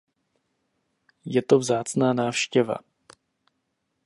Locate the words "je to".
1.25-1.59